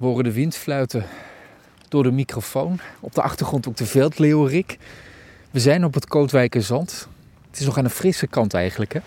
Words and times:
We 0.00 0.06
horen 0.06 0.24
de 0.24 0.32
wind 0.32 0.56
fluiten 0.56 1.04
door 1.88 2.02
de 2.02 2.10
microfoon. 2.10 2.78
Op 3.00 3.14
de 3.14 3.22
achtergrond 3.22 3.68
ook 3.68 3.76
de 3.76 3.86
veldleeuwerik. 3.86 4.78
We 5.50 5.60
zijn 5.60 5.84
op 5.84 5.94
het 5.94 6.06
Kootwijkerzand. 6.06 7.08
Het 7.50 7.60
is 7.60 7.66
nog 7.66 7.78
aan 7.78 7.84
de 7.84 7.90
frisse 7.90 8.26
kant 8.26 8.54
eigenlijk, 8.54 8.92
hè? 8.92 9.00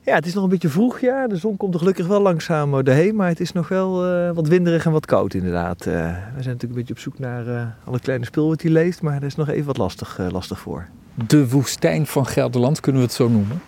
Ja, 0.00 0.14
het 0.14 0.26
is 0.26 0.34
nog 0.34 0.44
een 0.44 0.50
beetje 0.50 0.68
vroeg, 0.68 1.00
ja. 1.00 1.26
De 1.26 1.36
zon 1.36 1.56
komt 1.56 1.74
er 1.74 1.80
gelukkig 1.80 2.06
wel 2.06 2.20
langzaam 2.20 2.70
doorheen, 2.84 3.16
maar 3.16 3.28
het 3.28 3.40
is 3.40 3.52
nog 3.52 3.68
wel 3.68 4.14
uh, 4.14 4.30
wat 4.30 4.48
winderig 4.48 4.84
en 4.84 4.92
wat 4.92 5.06
koud 5.06 5.34
inderdaad. 5.34 5.86
Uh, 5.86 5.94
we 5.94 6.00
zijn 6.00 6.34
natuurlijk 6.34 6.62
een 6.62 6.72
beetje 6.72 6.94
op 6.94 7.00
zoek 7.00 7.18
naar 7.18 7.46
uh, 7.46 7.62
alle 7.84 8.00
kleine 8.00 8.24
spul 8.24 8.48
wat 8.48 8.62
hij 8.62 8.70
leest, 8.70 9.02
maar 9.02 9.20
daar 9.20 9.28
is 9.28 9.34
nog 9.34 9.48
even 9.48 9.66
wat 9.66 9.76
lastig, 9.76 10.18
lastig 10.30 10.58
voor. 10.58 10.88
De 11.26 11.48
woestijn 11.48 12.06
van 12.06 12.26
Gelderland, 12.26 12.80
kunnen 12.80 13.00
we 13.00 13.06
het 13.06 13.16
zo 13.16 13.28
noemen? 13.28 13.60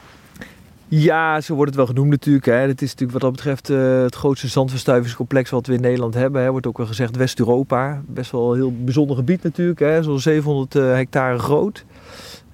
Ja, 0.95 1.41
zo 1.41 1.55
wordt 1.55 1.71
het 1.71 1.79
wel 1.79 1.87
genoemd 1.87 2.11
natuurlijk. 2.11 2.47
Hè. 2.47 2.53
Het 2.53 2.83
is 2.83 2.91
natuurlijk 2.91 3.13
wat 3.13 3.21
dat 3.21 3.33
betreft 3.33 3.69
het 4.05 4.15
grootste 4.15 4.49
zandverstuivingscomplex 4.49 5.51
wat 5.51 5.67
we 5.67 5.75
in 5.75 5.81
Nederland 5.81 6.15
hebben. 6.15 6.43
Hè. 6.43 6.51
Wordt 6.51 6.67
ook 6.67 6.77
wel 6.77 6.87
gezegd 6.87 7.17
West-Europa. 7.17 8.03
Best 8.07 8.31
wel 8.31 8.51
een 8.51 8.57
heel 8.57 8.73
bijzonder 8.85 9.17
gebied 9.17 9.43
natuurlijk, 9.43 9.79
hè. 9.79 10.03
zo'n 10.03 10.21
700 10.21 10.73
hectare 10.73 11.39
groot. 11.39 11.85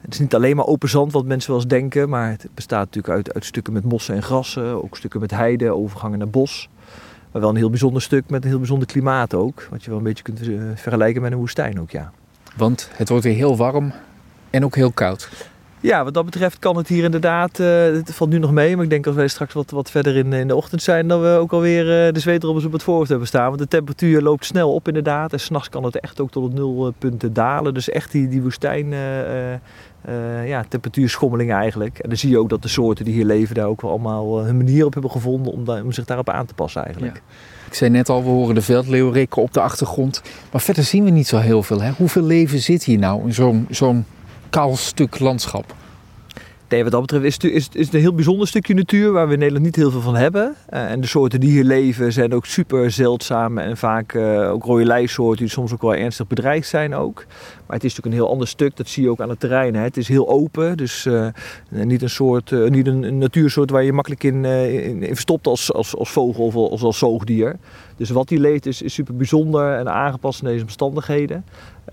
Het 0.01 0.13
is 0.13 0.19
niet 0.19 0.35
alleen 0.35 0.57
maar 0.57 0.67
open 0.67 0.89
zand 0.89 1.13
wat 1.13 1.25
mensen 1.25 1.51
wel 1.51 1.61
eens 1.61 1.69
denken, 1.69 2.09
maar 2.09 2.31
het 2.31 2.49
bestaat 2.55 2.85
natuurlijk 2.85 3.15
uit, 3.15 3.35
uit 3.35 3.45
stukken 3.45 3.73
met 3.73 3.85
mossen 3.85 4.15
en 4.15 4.23
grassen, 4.23 4.85
ook 4.85 4.97
stukken 4.97 5.21
met 5.21 5.31
heide, 5.31 5.71
overgangen 5.71 6.19
naar 6.19 6.31
bos. 6.31 6.69
Maar 7.33 7.41
wel 7.41 7.51
een 7.51 7.57
heel 7.57 7.71
bijzonder 7.71 8.03
stuk 8.03 8.31
met 8.31 8.43
een 8.43 8.49
heel 8.49 8.59
bijzonder 8.59 8.89
klimaat 8.89 9.35
ook, 9.35 9.67
wat 9.71 9.85
je 9.85 9.91
wel 9.91 9.99
een 9.99 10.05
beetje 10.05 10.25
kunt 10.25 10.41
eh, 10.41 10.49
vergelijken 10.75 11.23
met 11.23 11.33
een 11.33 11.39
woestijn 11.39 11.81
ook, 11.81 11.91
ja. 11.91 12.13
Want 12.57 12.91
het 12.93 13.09
wordt 13.09 13.25
weer 13.25 13.35
heel 13.35 13.57
warm 13.57 13.93
en 14.51 14.65
ook 14.65 14.75
heel 14.75 14.93
koud. 14.93 15.29
Ja, 15.81 16.05
wat 16.05 16.15
dat 16.15 16.25
betreft 16.25 16.59
kan 16.59 16.77
het 16.77 16.89
hier 16.89 17.05
inderdaad, 17.05 17.59
uh, 17.59 17.67
het 17.83 18.15
valt 18.15 18.31
nu 18.31 18.39
nog 18.39 18.53
mee, 18.53 18.75
maar 18.75 18.85
ik 18.85 18.91
denk 18.91 19.07
als 19.07 19.15
wij 19.15 19.29
straks 19.29 19.55
wat, 19.55 19.71
wat 19.71 19.91
verder 19.91 20.17
in, 20.17 20.33
in 20.33 20.49
de 20.49 20.55
ochtend 20.55 20.83
zijn, 20.83 21.09
dat 21.09 21.21
we 21.21 21.27
ook 21.27 21.53
alweer 21.53 22.07
uh, 22.07 22.13
de 22.13 22.21
zweetdroppels 22.21 22.65
op 22.65 22.73
het 22.73 22.83
voorhoofd 22.83 23.09
hebben 23.09 23.29
staan. 23.29 23.47
Want 23.47 23.59
de 23.59 23.69
temperatuur 23.69 24.23
loopt 24.23 24.45
snel 24.45 24.75
op 24.75 24.89
inderdaad 24.89 25.33
en 25.33 25.41
s'nachts 25.41 25.69
kan 25.69 25.85
het 25.85 26.01
echt 26.01 26.21
ook 26.21 26.31
tot 26.31 26.45
het 26.45 26.55
nulpunt 26.55 27.35
dalen. 27.35 27.75
Dus 27.75 27.91
echt 27.91 28.13
die, 28.13 28.29
die 28.29 28.43
woestijn, 28.43 28.93
uh, 28.93 30.49
ja, 30.49 30.65
temperatuurschommelingen 30.69 31.57
eigenlijk. 31.57 31.99
En 31.99 32.09
dan 32.09 32.19
zie 32.19 32.31
je 32.31 32.39
ook 32.39 32.49
dat 32.49 32.63
de 32.63 32.69
soorten 32.69 33.05
die 33.05 33.15
hier 33.15 33.25
leven 33.25 33.55
daar 33.55 33.67
ook 33.67 33.81
wel 33.81 33.91
allemaal 33.91 34.45
hun 34.45 34.57
manier 34.57 34.85
op 34.85 34.93
hebben 34.93 35.11
gevonden 35.11 35.53
om, 35.53 35.69
om 35.69 35.93
zich 35.93 36.05
daarop 36.05 36.29
aan 36.29 36.47
te 36.47 36.55
passen 36.55 36.85
eigenlijk. 36.85 37.23
Ik 37.67 37.75
zei 37.75 37.91
net 37.91 38.09
al, 38.09 38.23
we 38.23 38.29
horen 38.29 38.55
de 38.55 38.63
veldleeuwerikken 38.63 39.43
op 39.43 39.53
de 39.53 39.61
achtergrond. 39.61 40.23
Maar 40.53 40.61
verder 40.61 40.85
zien 40.85 41.05
we 41.05 41.11
niet 41.11 41.27
zo 41.27 41.37
heel 41.37 41.63
veel. 41.63 41.83
Hè? 41.83 41.91
Hoeveel 41.91 42.23
leven 42.23 42.59
zit 42.59 42.85
hier 42.85 42.99
nou 42.99 43.25
in 43.25 43.35
zo'n 43.35 43.67
zo'n 43.71 44.05
kaal 44.51 44.77
stuk 44.77 45.19
landschap? 45.19 45.75
Wat 46.69 46.91
dat 46.91 47.01
betreft 47.01 47.45
is 47.45 47.65
het, 47.65 47.75
is, 47.75 47.93
een 47.93 48.01
heel 48.01 48.15
bijzonder 48.15 48.49
stukje 48.49 48.75
natuur 48.75 49.13
waar 49.13 49.27
we 49.27 49.33
in 49.33 49.39
Nederland 49.39 49.65
niet 49.65 49.77
heel 49.77 49.91
veel 49.91 50.01
van 50.01 50.17
hebben. 50.17 50.55
Uh, 50.71 50.91
en 50.91 51.01
de 51.01 51.07
soorten 51.07 51.41
die 51.41 51.51
hier 51.51 51.65
leven 51.65 52.13
zijn 52.13 52.35
ook 52.35 52.47
super 52.47 52.91
zeldzaam 52.91 53.59
en 53.59 53.77
vaak 53.77 54.13
uh, 54.13 54.53
ook 54.53 54.65
rode 54.65 54.85
lijstsoorten 54.85 55.45
die 55.45 55.53
soms 55.53 55.73
ook 55.73 55.83
wel 55.83 55.95
ernstig 55.95 56.27
bedreigd 56.27 56.69
zijn 56.69 56.95
ook. 56.95 57.25
Maar 57.67 57.77
het 57.77 57.85
is 57.85 57.95
natuurlijk 57.95 58.07
een 58.07 58.23
heel 58.23 58.31
ander 58.31 58.49
stuk, 58.49 58.77
dat 58.77 58.89
zie 58.89 59.03
je 59.03 59.11
ook 59.11 59.21
aan 59.21 59.29
het 59.29 59.41
terrein. 59.41 59.75
Hè. 59.75 59.83
Het 59.83 59.97
is 59.97 60.09
heel 60.09 60.29
open, 60.29 60.77
dus 60.77 61.05
uh, 61.05 61.27
niet 61.69 62.03
een 62.03 62.11
soort, 62.11 62.51
niet 62.51 62.87
een, 62.87 63.19
natuursoort 63.19 63.71
waar 63.71 63.83
je 63.83 63.93
makkelijk 63.93 64.25
in, 64.25 64.45
in, 64.45 65.07
verstopt 65.07 65.47
als, 65.47 65.73
als, 65.73 65.97
als 65.97 66.11
vogel 66.11 66.69
of 66.69 66.83
als 66.83 66.99
zoogdier. 66.99 67.57
Dus 67.99 68.11
wat 68.11 68.29
hier 68.29 68.39
leeft 68.39 68.67
is, 68.67 68.83
is 68.83 68.95
super 68.95 69.17
bijzonder 69.17 69.75
en 69.75 69.93
aangepast 69.93 70.43
aan 70.43 70.51
deze 70.51 70.63
omstandigheden. 70.63 71.45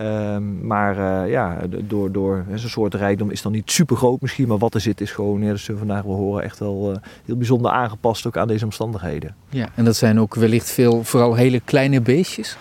Um, 0.01 0.67
maar 0.67 0.97
uh, 0.97 1.31
ja, 1.31 1.57
door, 1.83 2.11
door 2.11 2.45
zo'n 2.55 2.69
soort 2.69 2.93
rijkdom 2.93 3.29
is 3.29 3.41
dan 3.41 3.51
niet 3.51 3.71
super 3.71 3.95
groot 3.95 4.21
misschien, 4.21 4.47
maar 4.47 4.57
wat 4.57 4.73
er 4.73 4.81
zit 4.81 5.01
is 5.01 5.11
gewoon, 5.11 5.41
ja, 5.41 5.51
dus 5.51 5.69
vandaag 5.77 6.03
we 6.03 6.09
horen, 6.09 6.43
echt 6.43 6.59
wel 6.59 6.91
uh, 6.91 6.97
heel 7.25 7.37
bijzonder 7.37 7.71
aangepast 7.71 8.27
ook 8.27 8.37
aan 8.37 8.47
deze 8.47 8.65
omstandigheden. 8.65 9.35
Ja, 9.49 9.69
en 9.75 9.85
dat 9.85 9.95
zijn 9.95 10.19
ook 10.19 10.35
wellicht 10.35 10.71
veel, 10.71 11.03
vooral 11.03 11.35
hele 11.35 11.59
kleine 11.59 12.01
beestjes? 12.01 12.57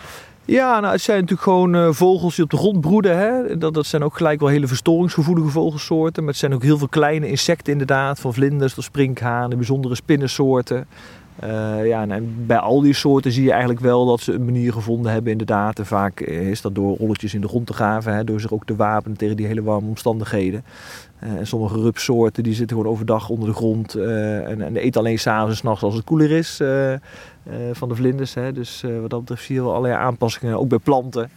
Ja, 0.46 0.80
nou, 0.80 0.92
het 0.92 1.02
zijn 1.02 1.16
natuurlijk 1.16 1.42
gewoon 1.42 1.74
uh, 1.74 1.88
vogels 1.90 2.34
die 2.34 2.44
op 2.44 2.50
de 2.50 2.56
grond 2.56 2.80
broeden. 2.80 3.18
Hè. 3.18 3.58
Dat, 3.58 3.74
dat 3.74 3.86
zijn 3.86 4.02
ook 4.02 4.16
gelijk 4.16 4.40
wel 4.40 4.48
hele 4.48 4.66
verstoringsgevoelige 4.66 5.48
vogelsoorten. 5.48 6.22
Maar 6.22 6.32
het 6.32 6.40
zijn 6.40 6.54
ook 6.54 6.62
heel 6.62 6.78
veel 6.78 6.88
kleine 6.88 7.28
insecten 7.28 7.72
inderdaad. 7.72 8.20
Van 8.20 8.34
vlinders 8.34 8.74
tot 8.74 8.84
sprinkhanen, 8.84 9.56
bijzondere 9.56 9.94
spinnensoorten. 9.94 10.86
Uh, 11.44 11.86
ja, 11.86 12.08
en 12.08 12.46
bij 12.46 12.58
al 12.58 12.80
die 12.80 12.92
soorten 12.92 13.32
zie 13.32 13.44
je 13.44 13.50
eigenlijk 13.50 13.80
wel 13.80 14.06
dat 14.06 14.20
ze 14.20 14.32
een 14.32 14.44
manier 14.44 14.72
gevonden 14.72 15.12
hebben 15.12 15.32
inderdaad. 15.32 15.78
En 15.78 15.86
vaak 15.86 16.20
is 16.20 16.60
dat 16.60 16.74
door 16.74 16.96
rolletjes 16.96 17.34
in 17.34 17.40
de 17.40 17.48
grond 17.48 17.66
te 17.66 17.72
graven, 17.72 18.14
hè, 18.14 18.24
door 18.24 18.40
zich 18.40 18.52
ook 18.52 18.64
te 18.64 18.76
wapenen 18.76 19.16
tegen 19.16 19.36
die 19.36 19.46
hele 19.46 19.62
warme 19.62 19.88
omstandigheden. 19.88 20.64
Uh, 21.24 21.32
en 21.32 21.46
sommige 21.46 21.80
rupsoorten 21.80 22.42
die 22.42 22.54
zitten 22.54 22.76
gewoon 22.76 22.92
overdag 22.92 23.28
onder 23.28 23.48
de 23.48 23.54
grond 23.54 23.94
en, 23.94 24.62
en 24.62 24.76
eten 24.76 25.00
alleen 25.00 25.18
s'avonds 25.18 25.50
en 25.50 25.56
s'nachts 25.56 25.82
als 25.82 25.94
het 25.94 26.04
koeler 26.04 26.30
is 26.30 26.56
van 27.72 27.88
de 27.88 27.94
vlinders. 27.94 28.34
Hè. 28.34 28.52
Dus 28.52 28.84
wat 29.00 29.10
dat 29.10 29.20
betreft 29.20 29.44
zie 29.44 29.54
je 29.54 29.62
wel 29.62 29.74
allerlei 29.74 29.94
aanpassingen, 29.94 30.58
ook 30.58 30.68
bij 30.68 30.78
planten. 30.78 31.30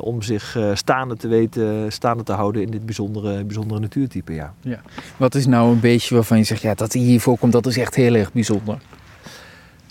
om 0.00 0.22
zich 0.22 0.58
staande 0.74 1.16
te 1.16 1.28
weten, 1.28 1.92
staande 1.92 2.22
te 2.22 2.32
houden 2.32 2.62
in 2.62 2.70
dit 2.70 2.84
bijzondere, 2.86 3.44
bijzondere 3.44 3.80
natuurtype. 3.80 4.32
Ja. 4.32 4.54
Ja. 4.60 4.80
Wat 5.16 5.34
is 5.34 5.46
nou 5.46 5.72
een 5.72 5.80
beestje 5.80 6.14
waarvan 6.14 6.38
je 6.38 6.44
zegt, 6.44 6.62
ja, 6.62 6.74
dat 6.74 6.92
hij 6.92 7.02
hier 7.02 7.20
voorkomt, 7.20 7.52
dat 7.52 7.66
is 7.66 7.76
echt 7.76 7.94
heel 7.94 8.14
erg 8.14 8.32
bijzonder? 8.32 8.78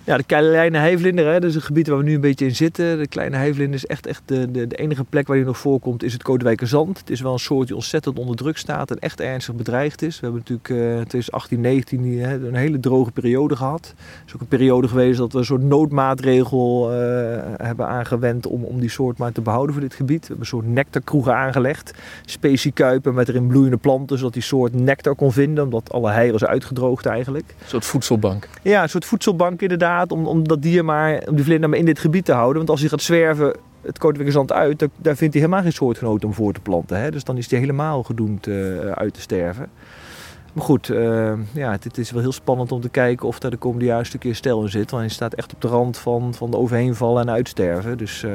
Ja, 0.05 0.17
de 0.17 0.23
kleine 0.23 0.77
heivlinder, 0.77 1.25
hè, 1.25 1.39
dat 1.39 1.49
is 1.49 1.55
het 1.55 1.63
gebied 1.63 1.87
waar 1.87 1.97
we 1.97 2.03
nu 2.03 2.13
een 2.13 2.21
beetje 2.21 2.45
in 2.45 2.55
zitten. 2.55 2.97
De 2.97 3.07
kleine 3.07 3.35
heivlinder 3.35 3.75
is 3.75 3.85
echt, 3.85 4.07
echt 4.07 4.21
de, 4.25 4.51
de, 4.51 4.67
de 4.67 4.75
enige 4.75 5.03
plek 5.03 5.27
waar 5.27 5.37
hij 5.37 5.45
nog 5.45 5.57
voorkomt, 5.57 6.03
is 6.03 6.13
het 6.13 6.23
Kootwijkerzand. 6.23 6.97
Het 6.99 7.09
is 7.09 7.21
wel 7.21 7.33
een 7.33 7.39
soort 7.39 7.67
die 7.67 7.75
ontzettend 7.75 8.19
onder 8.19 8.35
druk 8.35 8.57
staat 8.57 8.91
en 8.91 8.99
echt 8.99 9.21
ernstig 9.21 9.55
bedreigd 9.55 10.01
is. 10.01 10.19
We 10.19 10.25
hebben 10.25 10.43
natuurlijk 10.47 10.69
uh, 10.69 10.77
2018, 10.77 11.61
19 11.61 12.19
hè, 12.19 12.47
een 12.47 12.55
hele 12.55 12.79
droge 12.79 13.11
periode 13.11 13.55
gehad. 13.55 13.93
Het 13.97 14.27
is 14.27 14.35
ook 14.35 14.41
een 14.41 14.47
periode 14.47 14.87
geweest 14.87 15.17
dat 15.17 15.31
we 15.31 15.37
een 15.37 15.45
soort 15.45 15.63
noodmaatregel 15.63 16.91
uh, 16.91 16.97
hebben 17.57 17.87
aangewend 17.87 18.45
om, 18.45 18.63
om 18.63 18.79
die 18.79 18.89
soort 18.89 19.17
maar 19.17 19.31
te 19.31 19.41
behouden 19.41 19.73
voor 19.73 19.83
dit 19.83 19.93
gebied. 19.93 20.19
We 20.19 20.27
hebben 20.27 20.39
een 20.39 20.45
soort 20.45 20.67
nectarkroegen 20.67 21.35
aangelegd, 21.35 21.91
speciekuipen 22.25 23.13
met 23.13 23.29
erin 23.29 23.47
bloeiende 23.47 23.77
planten, 23.77 24.17
zodat 24.17 24.33
die 24.33 24.41
soort 24.41 24.73
nectar 24.73 25.15
kon 25.15 25.31
vinden, 25.31 25.63
omdat 25.63 25.91
alle 25.91 26.11
hei 26.11 26.31
was 26.31 26.45
uitgedroogd 26.45 27.05
eigenlijk. 27.05 27.45
Een 27.47 27.69
soort 27.69 27.85
voedselbank. 27.85 28.47
Ja, 28.61 28.83
een 28.83 28.89
soort 28.89 29.05
voedselbank 29.05 29.61
inderdaad 29.61 29.93
om, 30.07 30.47
dat 30.47 30.61
dier 30.61 30.85
maar, 30.85 31.23
om 31.27 31.35
die 31.35 31.45
vlinder 31.45 31.69
maar 31.69 31.79
in 31.79 31.85
dit 31.85 31.99
gebied 31.99 32.25
te 32.25 32.33
houden. 32.33 32.57
Want 32.57 32.69
als 32.69 32.79
hij 32.79 32.89
gaat 32.89 33.01
zwerven 33.01 33.55
het 33.81 33.97
Kootwijkerzand 33.97 34.51
uit, 34.51 34.79
daar, 34.79 35.15
vindt 35.15 35.33
hij 35.33 35.43
helemaal 35.43 35.61
geen 35.61 35.73
soortgenoten 35.73 36.27
om 36.27 36.33
voor 36.33 36.53
te 36.53 36.59
planten. 36.59 36.99
Hè? 36.99 37.11
Dus 37.11 37.23
dan 37.23 37.37
is 37.37 37.49
hij 37.49 37.59
helemaal 37.59 38.03
gedoemd 38.03 38.47
uh, 38.47 38.79
uit 38.79 39.13
te 39.13 39.21
sterven. 39.21 39.69
Maar 40.53 40.63
goed, 40.63 40.89
uh, 40.89 41.33
ja, 41.53 41.71
het, 41.71 41.97
is 41.97 42.11
wel 42.11 42.21
heel 42.21 42.31
spannend 42.31 42.71
om 42.71 42.81
te 42.81 42.89
kijken 42.89 43.27
of 43.27 43.39
daar 43.39 43.51
de 43.51 43.57
komende 43.57 43.85
jaren 43.85 43.99
een 43.99 44.05
stukje 44.05 44.33
stijl 44.33 44.61
in 44.61 44.69
zit. 44.69 44.91
Want 44.91 45.03
hij 45.03 45.11
staat 45.11 45.33
echt 45.33 45.53
op 45.53 45.61
de 45.61 45.67
rand 45.67 45.97
van, 45.97 46.33
van 46.33 46.51
de 46.51 46.57
overheenvallen 46.57 47.21
en 47.21 47.33
uitsterven. 47.33 47.97
Dus 47.97 48.23
uh, 48.23 48.31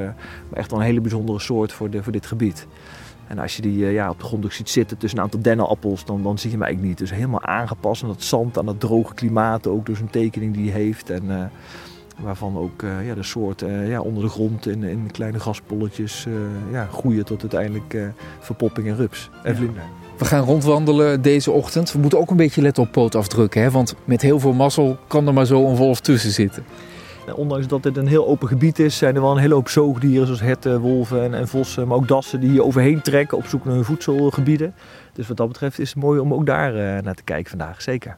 echt 0.53 0.71
wel 0.71 0.81
een 0.81 0.87
hele 0.87 1.01
bijzondere 1.01 1.39
soort 1.39 1.73
voor, 1.73 1.91
de, 1.91 2.03
voor 2.03 2.13
dit 2.13 2.27
gebied. 2.27 2.67
En 3.31 3.39
als 3.39 3.57
je 3.57 3.63
die 3.63 3.79
ja, 3.79 4.11
op 4.11 4.19
de 4.19 4.25
grond 4.25 4.45
ook 4.45 4.53
ziet 4.53 4.69
zitten 4.69 4.99
tussen 4.99 5.19
een 5.19 5.25
aantal 5.25 5.43
dennenappels, 5.43 6.05
dan, 6.05 6.23
dan 6.23 6.39
zie 6.39 6.51
je 6.51 6.57
hem 6.57 6.65
eigenlijk 6.65 6.99
niet. 6.99 7.09
Dus 7.09 7.19
helemaal 7.19 7.43
aangepast 7.43 8.03
aan 8.03 8.09
dat 8.09 8.23
zand, 8.23 8.59
aan 8.59 8.67
dat 8.67 8.81
droge 8.81 9.15
klimaat 9.15 9.67
ook 9.67 9.87
door 9.87 9.97
zijn 9.97 10.11
tekening 10.11 10.55
die 10.55 10.71
hij 10.71 10.81
heeft. 10.81 11.11
En, 11.11 11.25
uh, 11.25 11.45
waarvan 12.21 12.57
ook 12.57 12.83
uh, 12.83 13.07
ja, 13.07 13.15
de 13.15 13.23
soort 13.23 13.65
ja, 13.87 14.01
onder 14.01 14.23
de 14.23 14.29
grond 14.29 14.67
in, 14.67 14.83
in 14.83 15.11
kleine 15.13 15.41
gaspolletjes 15.41 16.27
ja, 16.73 16.87
groeien 16.87 17.25
tot 17.25 17.41
uiteindelijk 17.41 17.97
verpopping 18.41 18.89
en 18.89 18.97
rups 18.97 19.31
en 19.43 19.57
vlinder. 19.57 19.83
We 20.19 20.25
gaan 20.25 20.45
rondwandelen 20.45 21.23
deze 21.23 21.51
ochtend. 21.51 21.93
We 21.93 21.99
moeten 21.99 22.19
ook 22.19 22.31
een 22.31 22.37
beetje 22.37 22.63
letten 22.63 22.83
op 22.83 22.93
pootafdrukken. 22.93 23.63
Hè? 23.63 23.71
Want 23.71 23.95
met 24.05 24.23
heel 24.23 24.41
veel 24.41 24.53
mazzel 24.53 24.99
kan 25.07 25.27
er 25.27 25.33
maar 25.33 25.47
zo 25.47 25.67
een 25.67 25.77
wolf 25.77 26.01
tussen 26.01 26.31
zitten. 26.31 26.65
Ondanks 27.37 27.67
dat 27.67 27.83
dit 27.83 27.97
een 27.97 28.07
heel 28.07 28.27
open 28.27 28.49
gebied 28.49 28.79
is, 28.79 28.97
zijn 28.97 29.15
er 29.15 29.21
wel 29.21 29.31
een 29.31 29.39
hele 29.39 29.55
hoop 29.55 29.69
zoogdieren 29.69 30.27
zoals 30.27 30.41
herten, 30.41 30.81
wolven 30.81 31.23
en, 31.23 31.35
en 31.35 31.49
vossen, 31.49 31.89
maar 31.89 31.97
ook 31.97 32.09
dassen 32.09 32.41
die 32.41 32.51
hier 32.51 32.65
overheen 32.65 33.03
trekken 33.03 33.39
op 33.39 33.47
zoek 33.47 33.65
naar 33.65 33.75
hun 33.75 33.85
voedselgebieden. 33.85 34.75
Dus 35.13 35.29
wat 35.29 35.37
dat 35.37 35.49
betreft 35.49 35.79
is 35.79 35.89
het 35.89 36.03
mooi 36.03 36.21
om 36.21 36.35
ook 36.35 36.47
daar 36.47 36.75
uh, 36.75 37.03
naar 37.03 37.15
te 37.15 37.23
kijken 37.23 37.51
vandaag, 37.51 37.83
zeker. 37.83 38.17